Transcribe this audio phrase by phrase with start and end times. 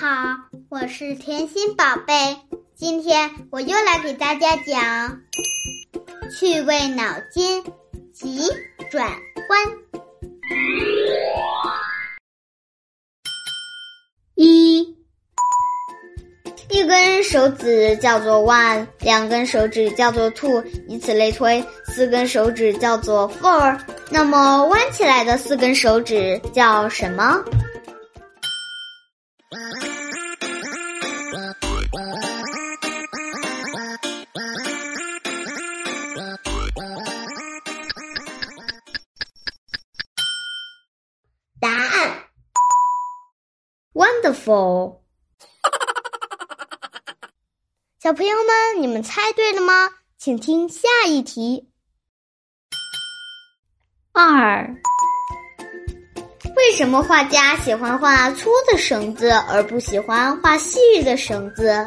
[0.00, 0.36] 好，
[0.68, 2.36] 我是甜心宝贝。
[2.76, 5.20] 今天我又来给大家讲
[6.30, 7.64] 趣味脑筋
[8.14, 8.42] 急
[8.92, 9.10] 转
[9.48, 9.60] 弯。
[14.36, 14.82] 一，
[16.70, 23.76] 一根手指叫做弯，两根手指叫做兔，以此类推，四根手指叫做缝儿。
[24.10, 27.42] 那么弯起来的四根手指叫什么？
[44.18, 44.98] ，wonderful。
[48.02, 49.90] 小朋友们，你们猜对了吗？
[50.16, 51.68] 请听下一题。
[54.12, 54.76] 二，
[56.56, 61.86] 为什么画家喜欢画粗的绳子，而不喜欢画细的绳子？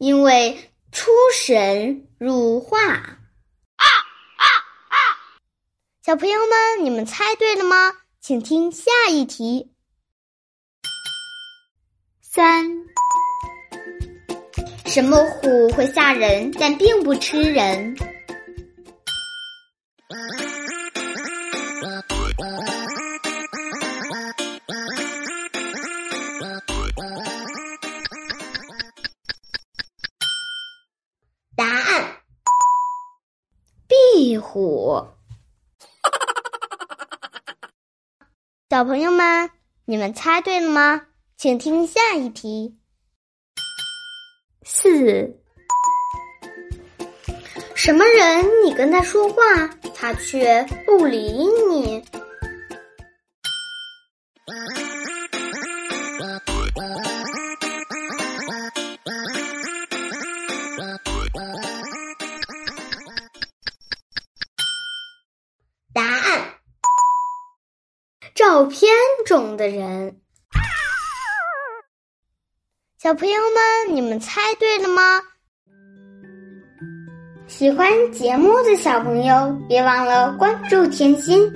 [0.00, 2.78] 因为出神入化。
[2.80, 3.14] 啊
[3.76, 4.46] 啊
[4.88, 4.96] 啊
[6.02, 7.92] 小朋友们，你们猜对了吗？
[8.18, 9.74] 请听下一题。
[12.22, 12.64] 三，
[14.86, 17.94] 什么虎会吓人，但并不吃人？
[34.14, 35.06] 壁虎。
[38.68, 39.50] 小朋友们，
[39.84, 41.02] 你们猜对了吗？
[41.36, 42.76] 请听下一题。
[44.64, 45.36] 四，
[47.74, 49.42] 什么人你跟他说话，
[49.94, 52.04] 他却不理你？
[68.60, 68.90] 照片
[69.24, 70.16] 中的人，
[72.98, 75.02] 小朋友们，你们猜对了吗？
[77.46, 81.50] 喜欢节目的小朋友，别忘了关注甜心。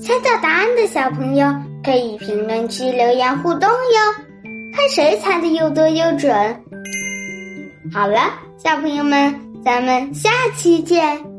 [0.00, 1.46] 猜到答案的小朋友，
[1.84, 4.12] 可以评论区留言互动哟，
[4.74, 6.34] 看谁猜的又多又准。
[7.94, 9.32] 好了，小朋友们，
[9.64, 11.37] 咱们下期见。